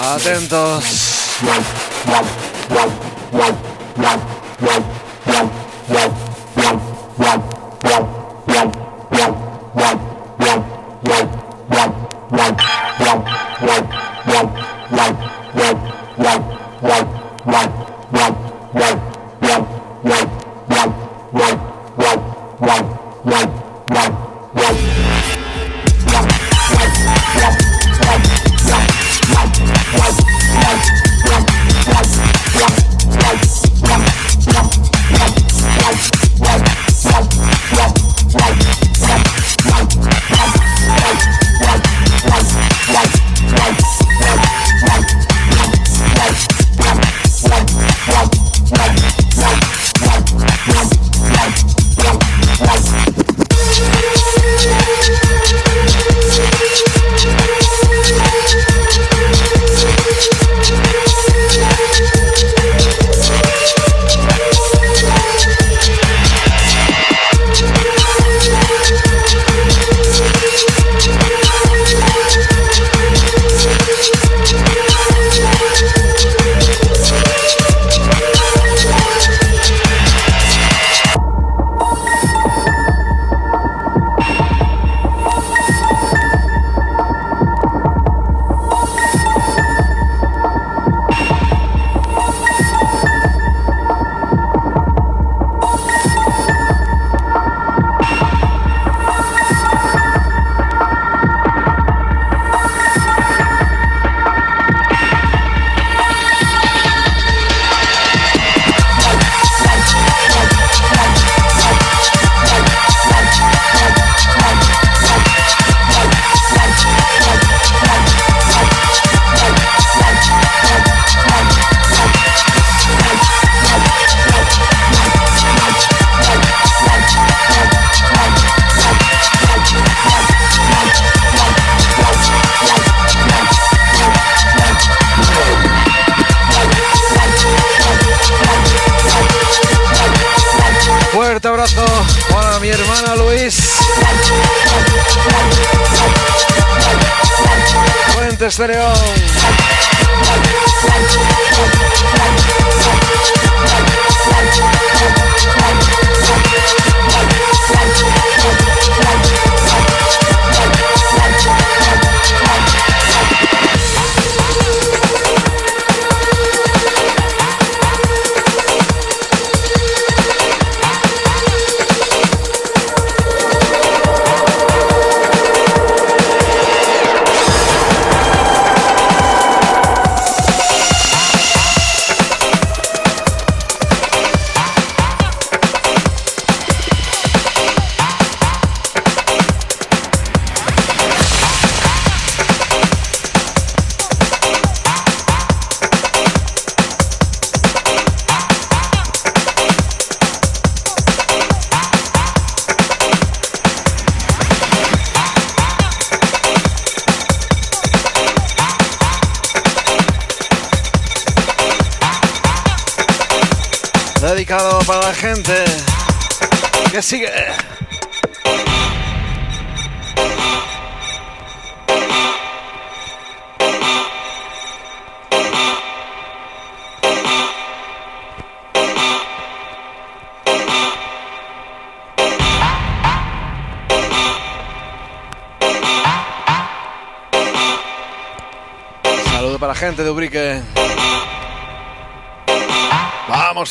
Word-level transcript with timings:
Atentos. 0.00 1.14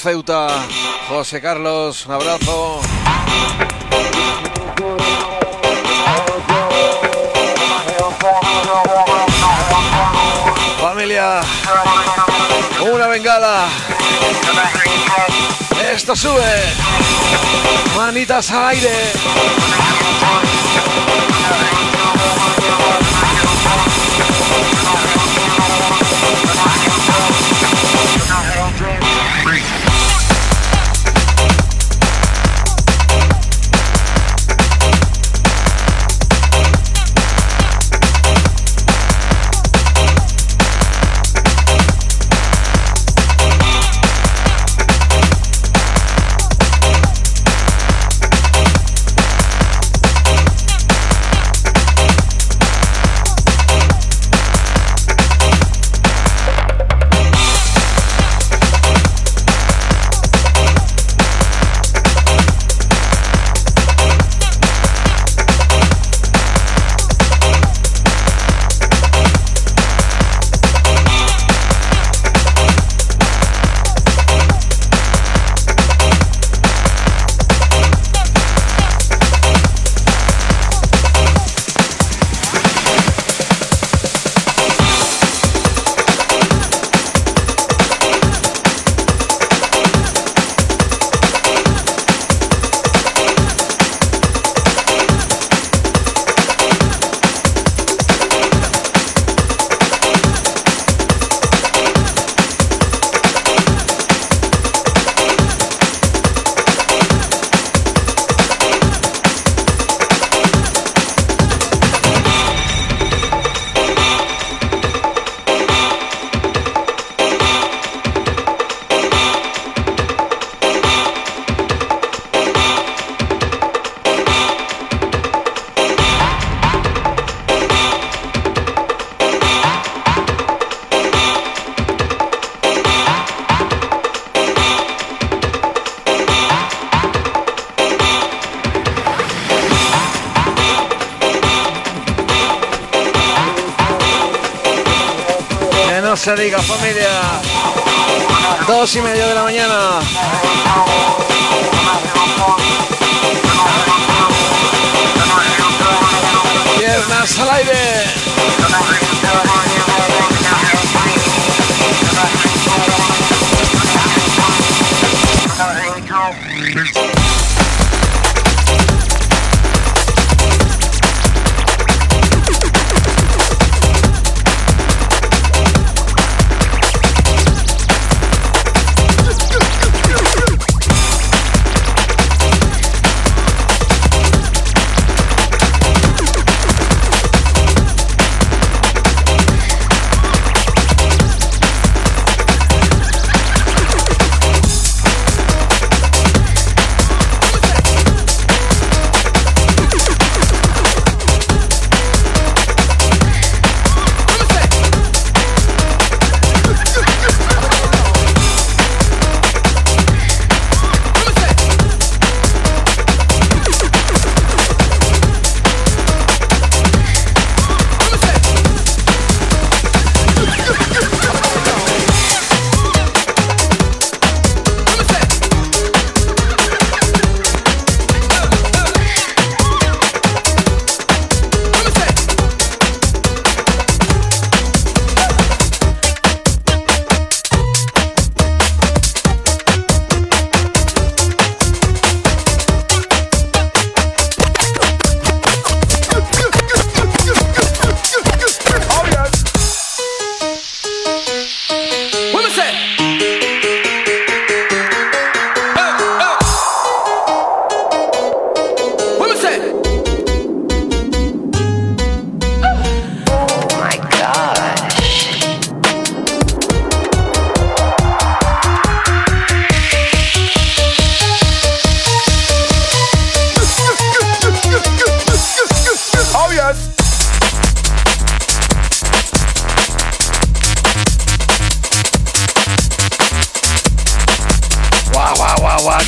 Ceuta. 0.04 0.50
José 1.08 1.40
Carlos, 1.40 2.06
un 2.08 2.12
abrazo. 2.12 2.82
Familia, 10.82 11.40
una 12.82 13.08
bengala. 13.08 13.68
Esto 15.94 16.18
sube. 16.18 16.74
Manitas 17.96 18.52
al 18.52 18.68
aire. 18.68 18.92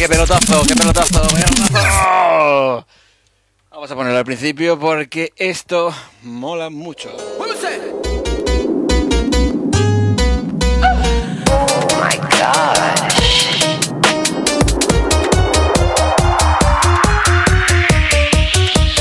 ¡Qué 0.05 0.09
pelotazo, 0.09 0.61
qué 0.67 0.75
pelotazo! 0.75 1.19
pelotazo! 1.19 2.85
Vamos 3.71 3.89
a 3.89 3.95
ponerlo 3.95 4.19
al 4.19 4.23
principio 4.23 4.77
porque 4.79 5.33
esto 5.35 5.91
mola 6.21 6.69
mucho. 6.69 7.09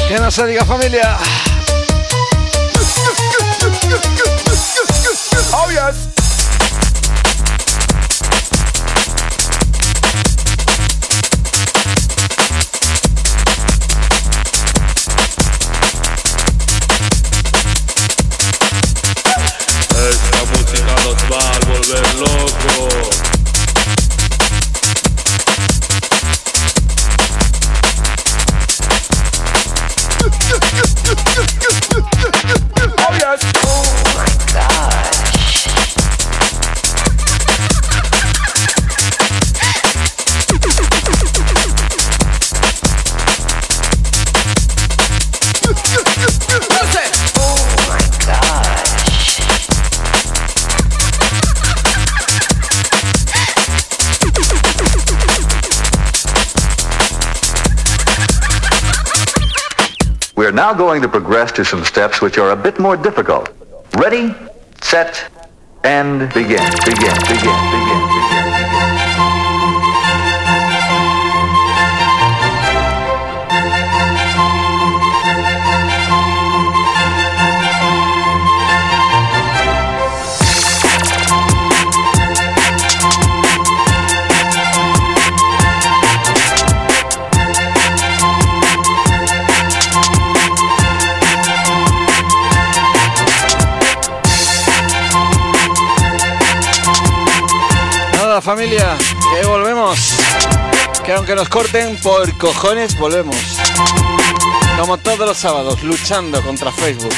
Que 0.08 0.20
no 0.20 0.30
se 0.30 0.46
diga 0.46 0.64
familia. 0.64 1.18
Oh 5.52 5.68
yes. 5.68 6.23
Now 60.64 60.72
going 60.72 61.02
to 61.02 61.08
progress 61.08 61.52
to 61.52 61.62
some 61.62 61.84
steps 61.84 62.22
which 62.22 62.38
are 62.38 62.52
a 62.52 62.56
bit 62.56 62.78
more 62.78 62.96
difficult. 62.96 63.50
Ready, 63.98 64.34
set, 64.80 65.30
and 65.82 66.20
begin. 66.32 66.64
Begin, 66.88 67.16
begin, 67.28 67.58
begin, 67.68 68.00
begin. 68.14 68.53
Familia, 98.44 98.96
que 99.32 99.46
volvemos. 99.46 99.98
Que 101.02 101.14
aunque 101.14 101.34
nos 101.34 101.48
corten 101.48 101.98
por 102.02 102.30
cojones, 102.36 102.94
volvemos. 102.98 103.36
Como 104.78 104.98
todos 104.98 105.26
los 105.26 105.38
sábados, 105.38 105.82
luchando 105.82 106.42
contra 106.42 106.70
Facebook. 106.70 107.14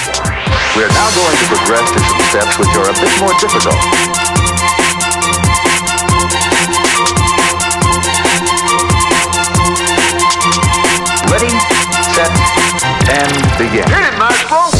We 0.76 0.84
are 0.84 0.92
now 0.92 1.10
going 1.10 1.36
to 1.36 1.46
progress 1.48 1.90
to 1.90 1.98
some 1.98 2.22
steps 2.30 2.58
which 2.60 2.76
are 2.76 2.88
a 2.88 2.92
bit 2.92 3.18
more 3.20 3.34
difficult. 3.40 3.74
Ready, 11.32 11.50
set, 12.14 12.30
and 13.10 13.32
begin. 13.58 13.88
Hit 13.88 14.12
it, 14.12 14.16
maestro. 14.16 14.70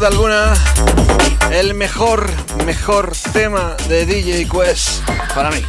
duda 0.00 0.08
alguna 0.08 0.54
el 1.50 1.74
mejor, 1.74 2.30
mejor 2.64 3.12
tema 3.34 3.76
de 3.86 4.06
DJ 4.06 4.48
Quest 4.48 5.02
para 5.34 5.50
mí. 5.50 5.62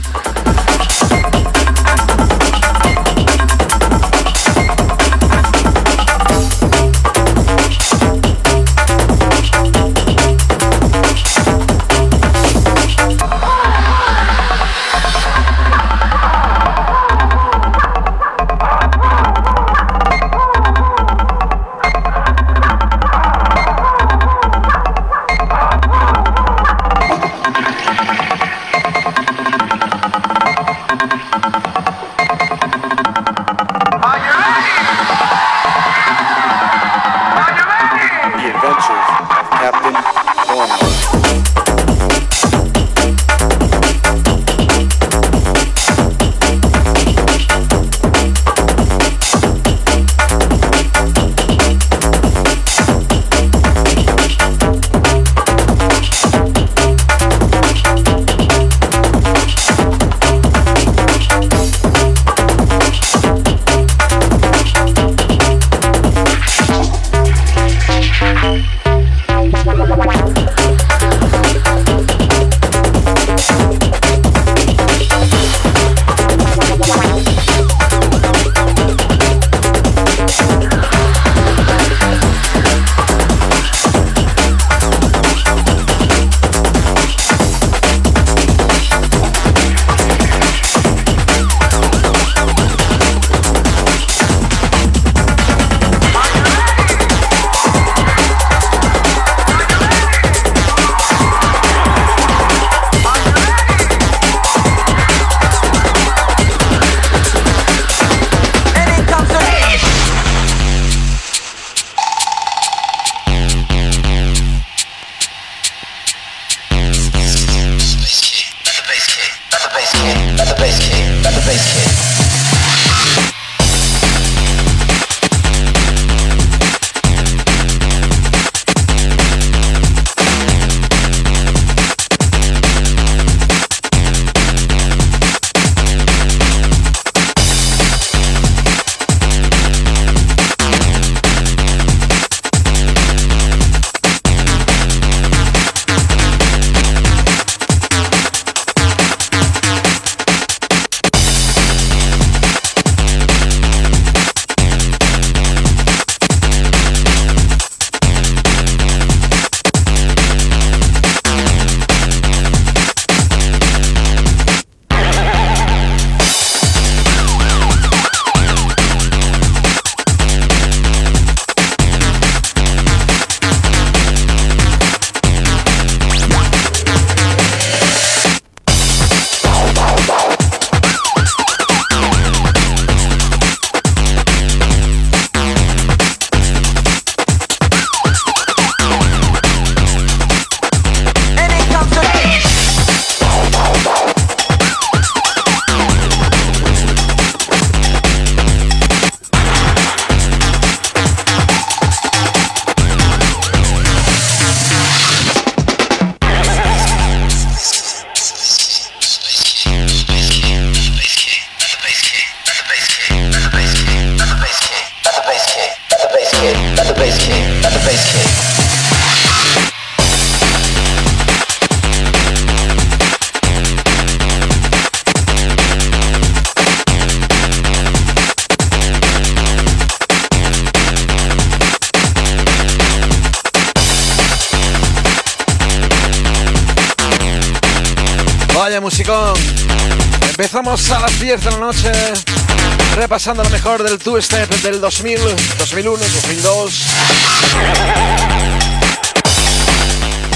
mejor 243.64 243.84
del 243.84 244.00
Two 244.00 244.20
Step 244.20 244.50
del 244.64 244.82
2000, 244.82 245.20
2001, 245.60 245.98
2002. 245.98 246.84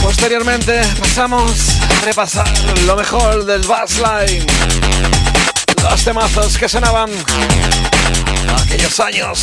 Posteriormente 0.03 0.79
pasamos 0.99 1.51
a 1.89 2.05
repasar 2.05 2.47
lo 2.85 2.95
mejor 2.95 3.45
del 3.45 3.63
Bassline. 3.63 4.45
Los 5.81 6.03
temazos 6.03 6.55
que 6.59 6.69
sonaban 6.69 7.09
aquellos 8.63 8.99
años. 8.99 9.39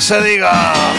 Se 0.00 0.20
diga. 0.22 0.89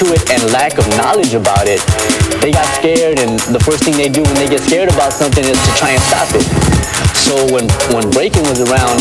To 0.00 0.16
it 0.16 0.24
and 0.32 0.40
lack 0.48 0.80
of 0.80 0.88
knowledge 0.96 1.36
about 1.36 1.68
it, 1.68 1.84
they 2.40 2.50
got 2.50 2.64
scared 2.80 3.20
and 3.20 3.36
the 3.52 3.60
first 3.60 3.84
thing 3.84 3.92
they 4.00 4.08
do 4.08 4.24
when 4.24 4.34
they 4.40 4.48
get 4.48 4.64
scared 4.64 4.88
about 4.88 5.12
something 5.12 5.44
is 5.44 5.60
to 5.60 5.72
try 5.76 5.92
and 5.92 6.00
stop 6.08 6.28
it. 6.32 6.46
So 7.20 7.36
when, 7.52 7.68
when 7.92 8.08
breaking 8.08 8.48
was 8.48 8.64
around, 8.64 8.96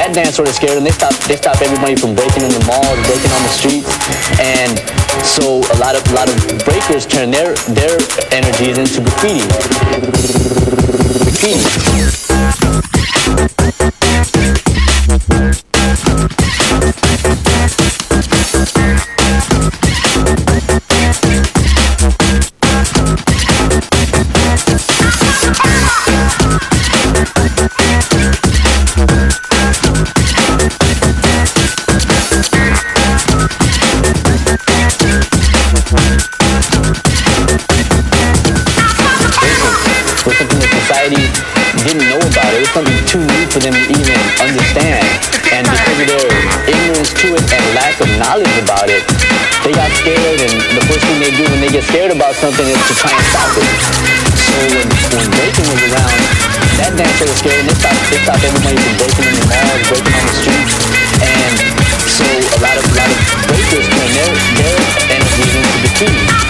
that 0.00 0.16
dance 0.16 0.36
sort 0.36 0.48
of 0.48 0.54
scared 0.54 0.80
them. 0.80 0.84
They 0.84 0.96
stopped 0.96 1.20
they 1.28 1.36
stopped 1.36 1.60
everybody 1.60 1.92
from 1.96 2.14
breaking 2.14 2.42
in 2.46 2.52
the 2.56 2.64
malls, 2.64 2.96
breaking 3.04 3.32
on 3.36 3.42
the 3.44 3.52
streets. 3.52 3.92
And 4.40 4.80
so 5.26 5.60
a 5.60 5.76
lot 5.76 5.92
of 5.92 6.00
a 6.08 6.14
lot 6.16 6.30
of 6.30 6.36
breakers 6.64 7.04
turned 7.04 7.34
their 7.34 7.52
their 7.76 8.00
energies 8.32 8.78
into 8.80 9.04
graffiti. 9.04 9.44
Graffiti. 11.36 11.60
Knowledge 48.30 48.62
about 48.62 48.86
it, 48.86 49.02
they 49.66 49.74
got 49.74 49.90
scared 49.90 50.38
and 50.38 50.54
the 50.78 50.84
first 50.86 51.02
thing 51.02 51.18
they 51.18 51.34
do 51.34 51.42
when 51.50 51.58
they 51.58 51.66
get 51.66 51.82
scared 51.82 52.14
about 52.14 52.30
something 52.38 52.62
is 52.62 52.78
to 52.86 52.94
try 52.94 53.10
and 53.10 53.26
stop 53.26 53.50
it. 53.58 53.66
So 54.38 54.54
when, 54.70 54.86
when 55.18 55.26
breaking 55.34 55.66
was 55.66 55.82
around, 55.90 56.22
that 56.78 56.94
dance 56.94 57.18
sort 57.18 57.26
of 57.26 57.36
scared 57.42 57.58
and 57.58 57.66
they 57.66 57.74
stopped, 57.74 57.98
they 58.06 58.22
stopped 58.22 58.46
everybody 58.46 58.78
from 58.78 58.94
breaking 59.02 59.26
in 59.26 59.34
the 59.34 59.46
malls, 59.50 59.82
breaking 59.90 60.14
on 60.14 60.24
the 60.30 60.36
streets. 60.38 60.74
And 61.26 61.54
so 62.06 62.26
a 62.54 62.58
lot 62.62 62.78
of, 62.78 62.86
a 62.86 62.94
lot 62.94 63.10
of 63.10 63.18
breakers 63.50 63.86
turned 63.90 64.14
their, 64.14 64.30
their 64.62 64.78
energies 65.10 65.50
into 65.50 65.78
graffiti. 65.82 66.49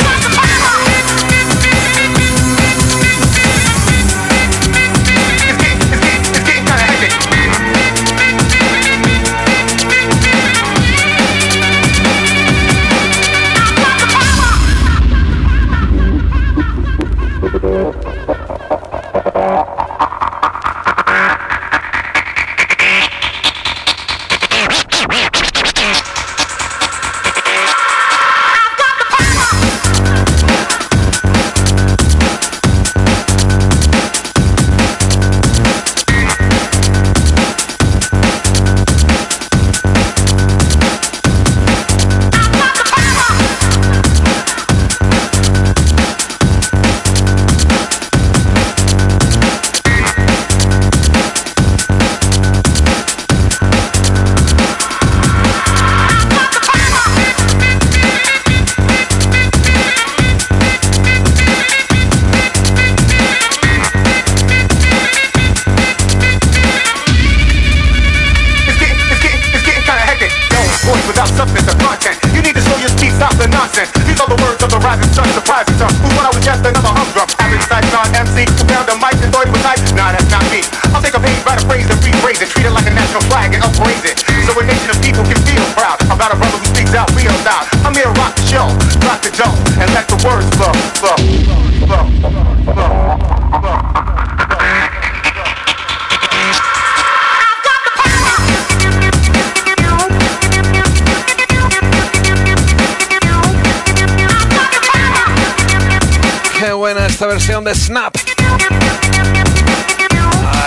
Esta 107.20 107.28
versión 107.34 107.64
de 107.64 107.74
Snap. 107.74 108.16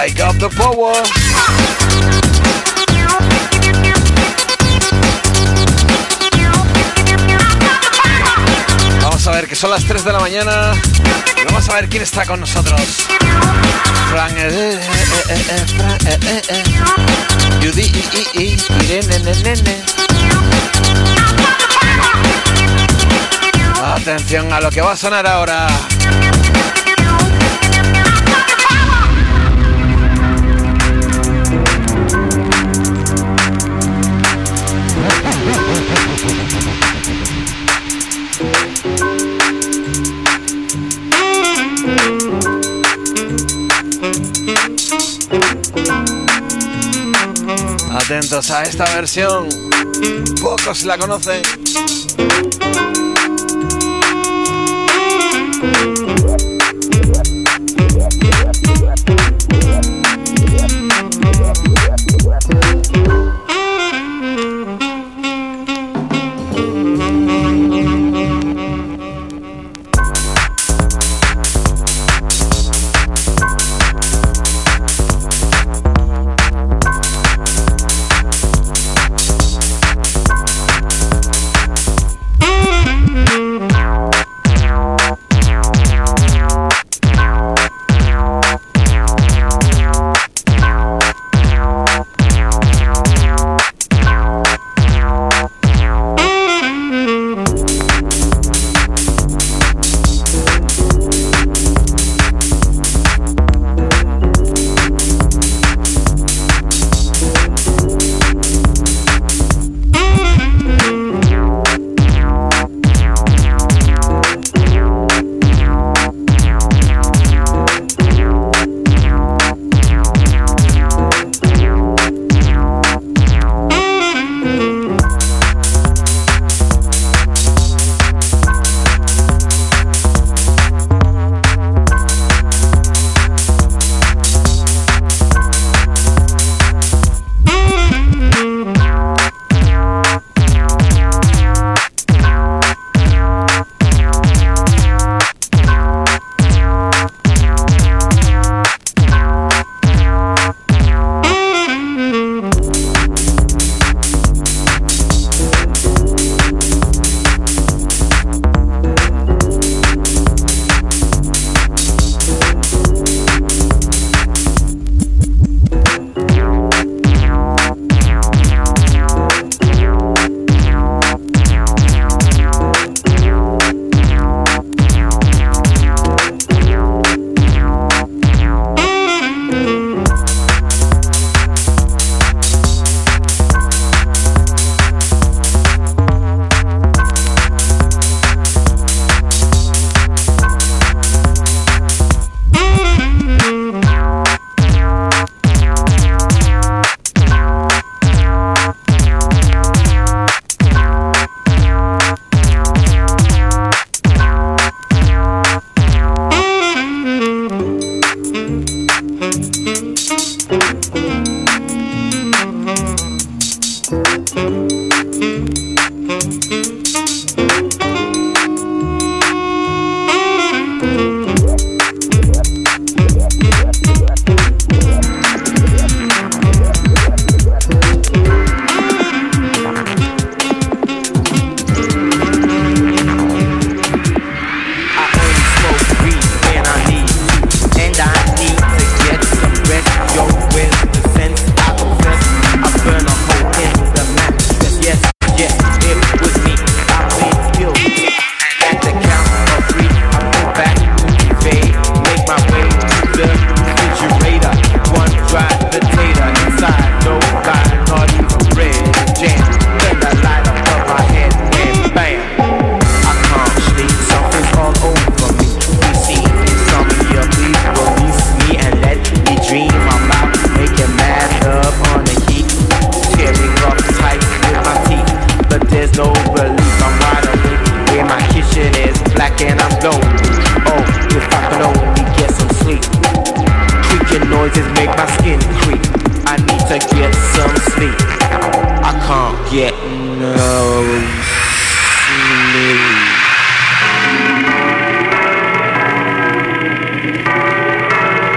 I 0.05 0.11
got 0.11 0.37
the 0.37 0.49
power. 0.55 0.93
Vamos 9.01 9.25
a 9.25 9.31
ver 9.31 9.47
que 9.47 9.55
son 9.55 9.71
las 9.71 9.83
3 9.85 10.05
de 10.05 10.13
la 10.13 10.19
mañana 10.19 10.73
vamos 11.47 11.69
a 11.69 11.73
ver 11.73 11.89
quién 11.89 12.03
está 12.03 12.23
con 12.23 12.39
nosotros. 12.39 13.07
Atención 23.93 24.51
a 24.51 24.59
lo 24.59 24.71
que 24.71 24.81
va 24.81 24.93
a 24.93 24.97
sonar 24.97 25.27
ahora. 25.27 25.67
Atentos 47.91 48.49
a 48.49 48.63
esta 48.63 48.85
versión. 48.95 49.47
Pocos 50.41 50.83
la 50.83 50.97
conocen. 50.97 51.43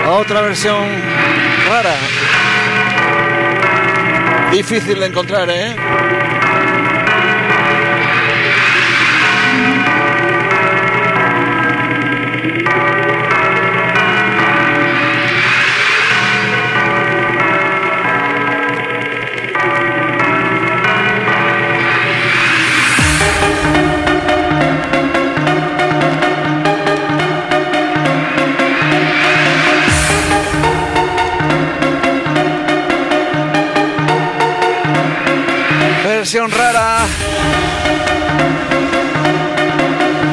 Otra 0.09 0.41
versión 0.41 0.87
rara. 1.69 1.95
Difícil 4.51 4.99
de 4.99 5.07
encontrar, 5.07 5.49
¿eh? 5.51 5.77
Versión 36.27 36.51
rara 36.51 37.07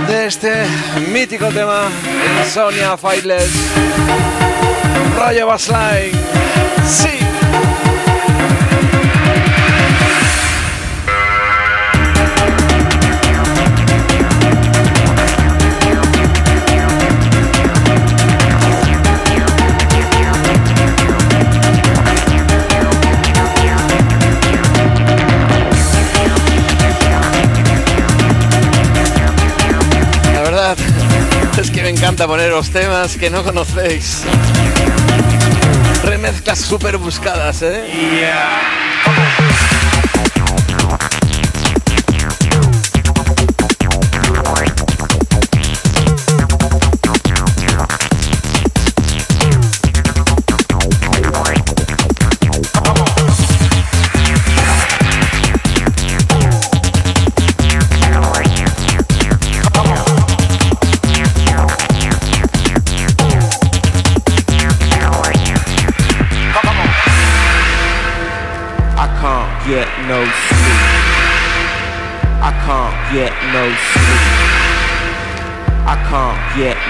de 0.07 0.25
este 0.25 0.65
mítico 1.11 1.49
tema 1.49 1.83
Sonia 2.51 2.97
Fightless 2.97 3.51
Rayo 5.15 5.45
Bassline. 5.45 6.19
Sí. 6.83 7.19
Encanta 32.23 32.27
poneros 32.27 32.69
temas 32.69 33.17
que 33.17 33.29
no 33.29 33.43
conocéis. 33.43 34.23
Remezclas 36.03 36.59
súper 36.59 36.97
buscadas, 36.97 37.61
¿eh? 37.61 37.83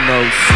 No 0.06 0.53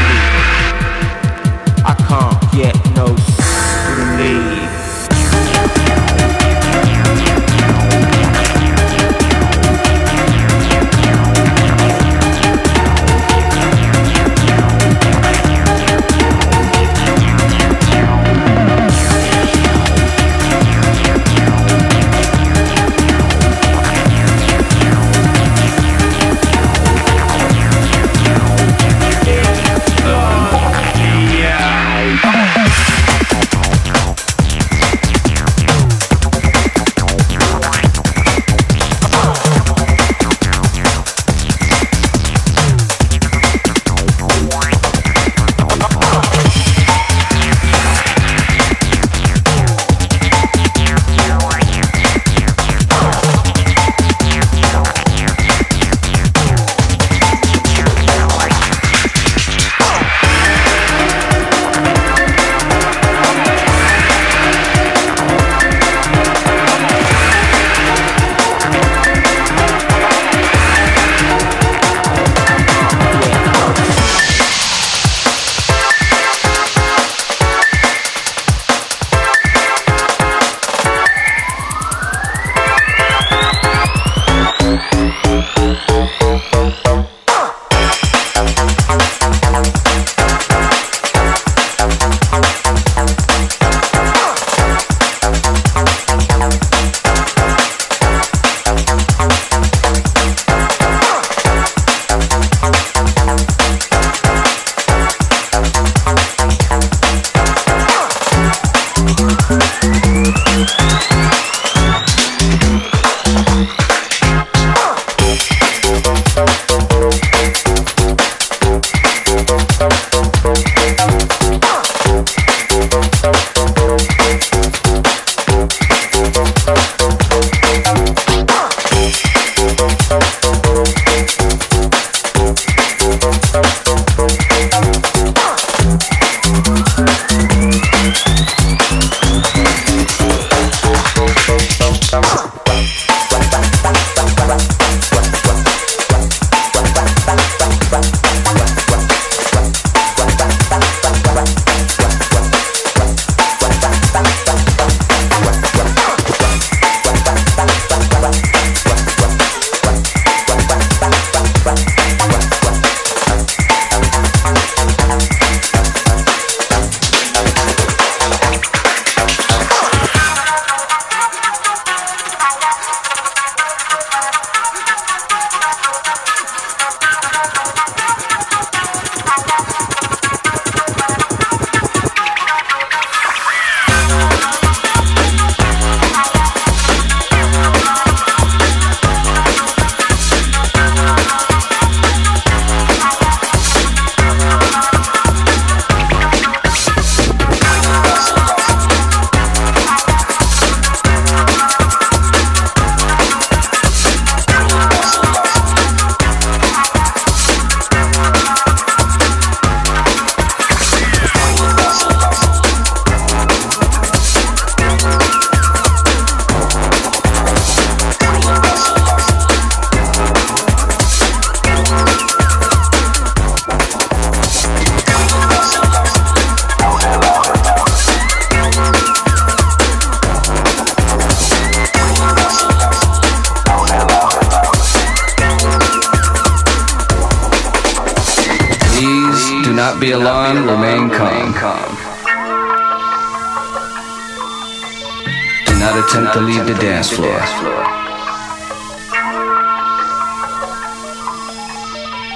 floor. 247.17 247.41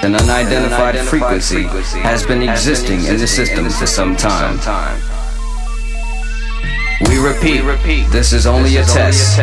An 0.03 0.15
unidentified 0.15 0.97
frequency 1.05 1.63
has 2.01 2.25
been 2.25 2.41
existing 2.41 3.05
in 3.05 3.17
the 3.17 3.27
system 3.27 3.69
for 3.69 3.85
some 3.85 4.15
time. 4.15 4.57
We 7.07 7.19
repeat, 7.19 8.09
this 8.09 8.33
is 8.33 8.47
only 8.47 8.77
a 8.77 8.83
test. 8.83 9.37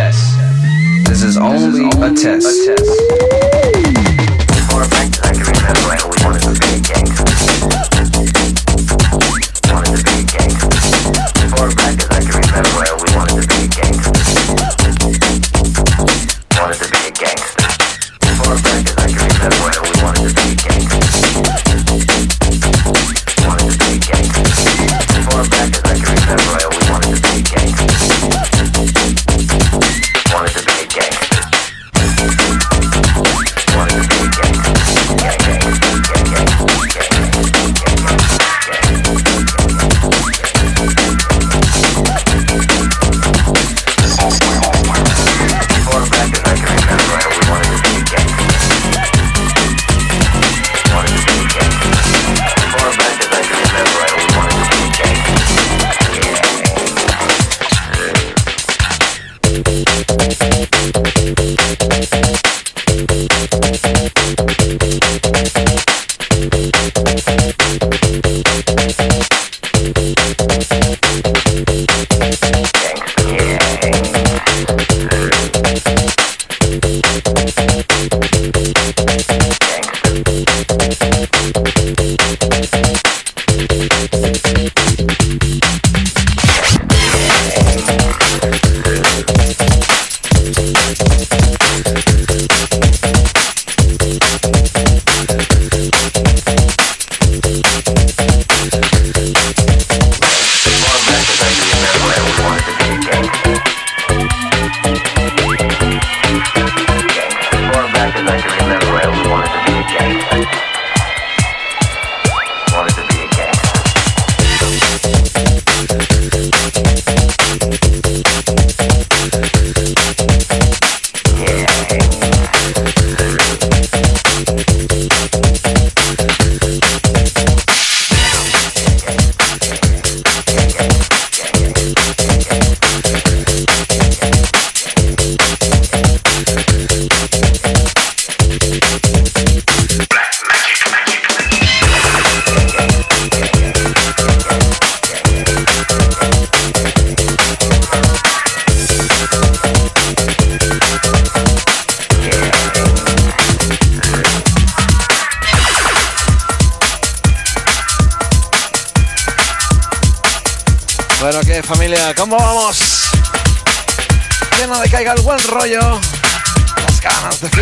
This 1.06 1.22
is 1.22 1.36
only 1.36 1.86
a 1.86 2.12
test. 2.14 2.68
Bueno, 4.68 4.88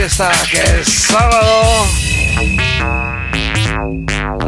que 0.06 0.80
es 0.80 1.02
sábado. 1.02 1.84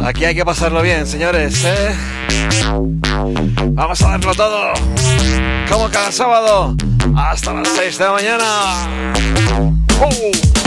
Aquí 0.05 0.23
hay 0.23 0.33
que 0.33 0.45
pasarlo 0.45 0.81
bien, 0.81 1.05
señores, 1.05 1.65
¿eh? 1.65 1.95
Vamos 3.71 4.01
a 4.01 4.09
darlo 4.11 4.33
todo. 4.35 4.71
Como 5.69 5.89
cada 5.89 6.13
sábado. 6.13 6.77
Hasta 7.13 7.53
las 7.53 7.67
6 7.75 7.97
de 7.97 8.05
la 8.05 8.11
mañana. 8.13 8.87
¡Oh! 10.01 10.58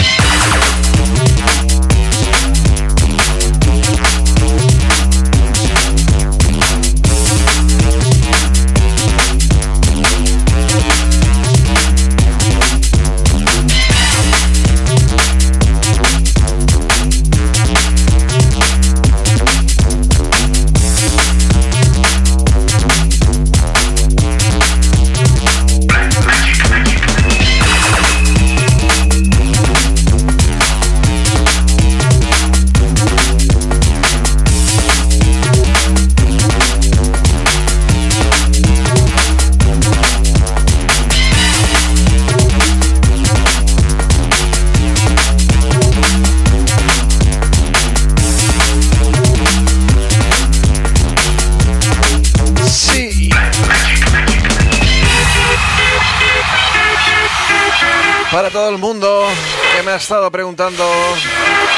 Me 59.92 59.96
ha 59.96 59.98
estado 59.98 60.30
preguntando 60.30 60.88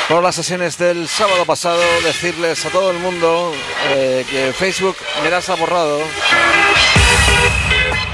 por 0.09 0.23
las 0.23 0.37
sesiones 0.37 0.79
del 0.79 1.09
sábado 1.09 1.45
pasado, 1.45 1.83
decirles 2.05 2.65
a 2.65 2.71
todo 2.71 2.93
el 2.93 2.99
mundo 2.99 3.53
eh, 3.89 4.25
que 4.31 4.53
Facebook 4.53 4.95
me 5.25 5.31
las 5.31 5.49
ha 5.49 5.57
borrado. 5.57 5.99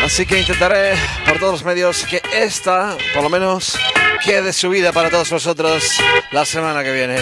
Así 0.02 0.24
que 0.24 0.38
intentaré 0.40 0.94
por 1.26 1.38
todos 1.38 1.52
los 1.52 1.64
medios 1.64 2.06
que 2.06 2.22
esta, 2.32 2.96
por 3.12 3.24
lo 3.24 3.28
menos, 3.28 3.78
quede 4.24 4.54
subida 4.54 4.90
para 4.90 5.10
todos 5.10 5.28
vosotros 5.28 5.84
la 6.30 6.46
semana 6.46 6.82
que 6.82 6.92
viene. 6.92 7.16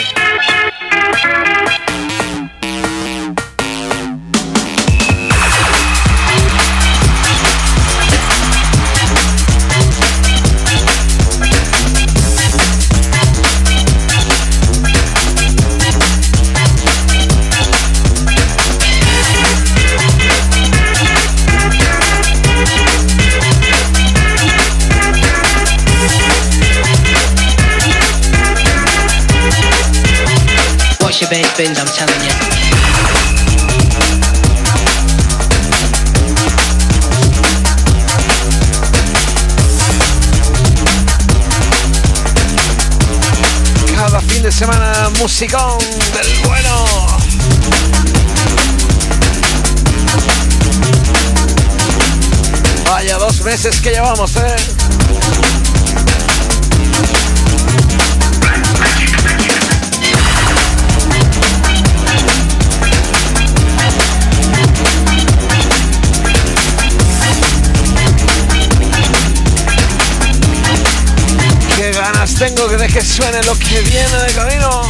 Spend, 31.59 31.77
I'm 31.77 31.87
telling. 31.87 32.21
Cada 43.97 44.21
fin 44.21 44.43
de 44.43 44.53
semana, 44.53 45.11
musicón 45.19 45.79
del 46.13 46.47
bueno. 46.47 46.87
Vaya 52.85 53.19
dos 53.19 53.41
meses 53.43 53.81
que 53.81 53.91
llevamos, 53.91 54.37
¿eh? 54.37 54.78
Tengo 72.39 72.69
de 72.69 72.87
que 72.87 73.03
suene 73.03 73.43
lo 73.43 73.59
que 73.59 73.81
viene 73.81 74.17
de 74.27 74.33
camino. 74.33 74.83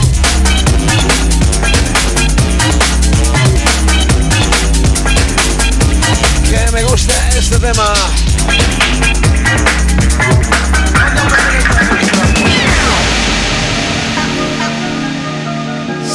Que 6.44 6.70
me 6.72 6.82
gusta 6.84 7.14
este 7.38 7.58
tema. 7.58 7.94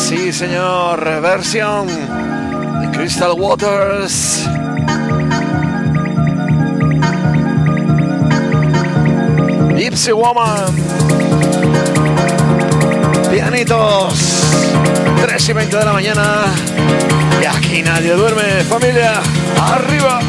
Sí, 0.08 0.32
señor, 0.32 1.04
versión 1.20 1.88
de 1.88 2.92
Crystal 2.96 3.32
Waters. 3.32 4.48
Gypsy 9.76 10.12
Woman. 10.12 11.03
Pianitos. 13.34 14.14
3 15.26 15.50
y 15.50 15.54
20 15.54 15.76
de 15.76 15.86
la 15.86 15.94
mañana. 15.94 16.46
Y 17.42 17.46
aquí 17.46 17.82
nadie 17.82 18.14
duerme, 18.14 18.64
familia. 18.64 19.24
Arriba. 19.60 20.20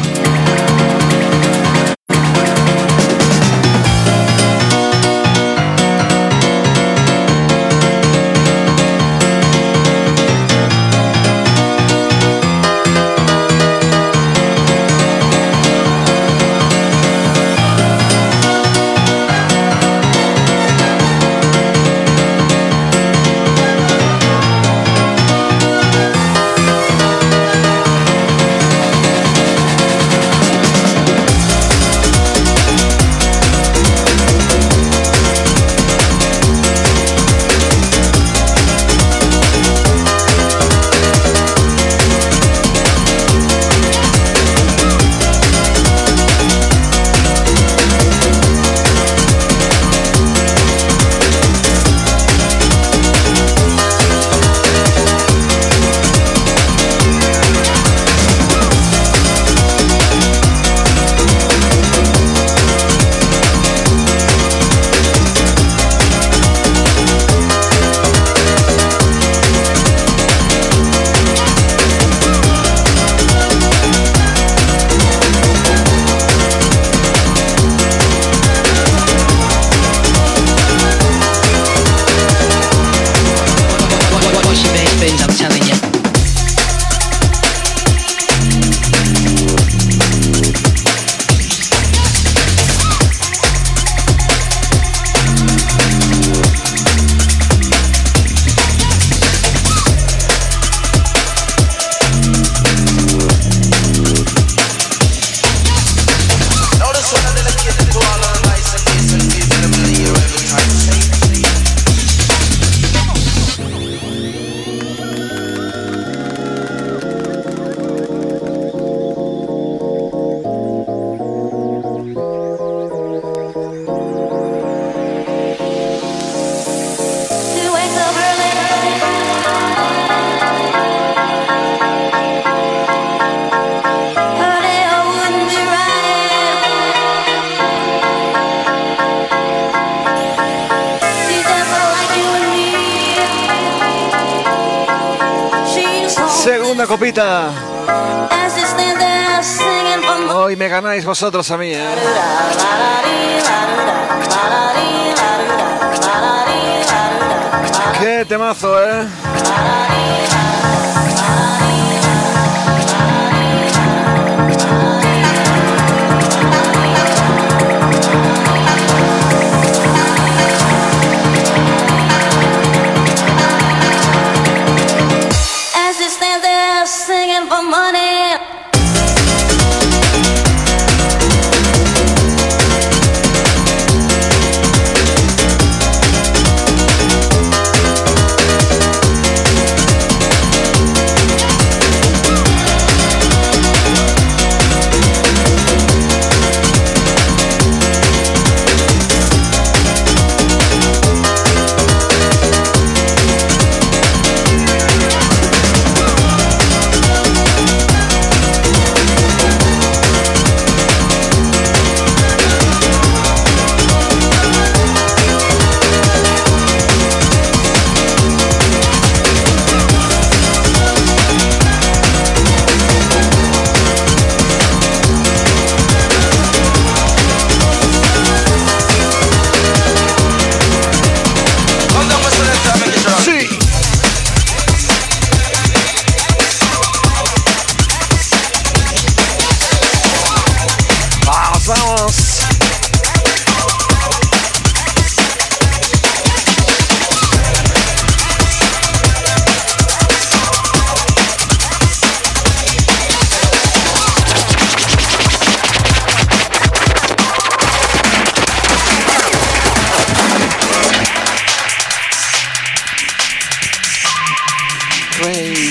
Vosotros 151.15 151.49
a 151.49 151.57
mí, 151.57 151.71
¿eh? 151.73 152.54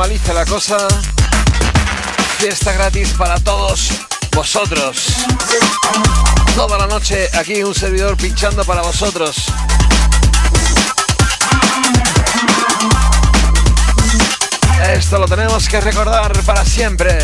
normalice 0.00 0.32
la 0.32 0.46
cosa, 0.46 0.88
fiesta 2.38 2.72
gratis 2.72 3.12
para 3.18 3.38
todos 3.40 3.90
vosotros. 4.34 5.08
Toda 6.54 6.78
la 6.78 6.86
noche 6.86 7.28
aquí 7.34 7.62
un 7.62 7.74
servidor 7.74 8.16
pinchando 8.16 8.64
para 8.64 8.80
vosotros. 8.80 9.36
Esto 14.90 15.18
lo 15.18 15.26
tenemos 15.26 15.68
que 15.68 15.82
recordar 15.82 16.32
para 16.44 16.64
siempre. 16.64 17.18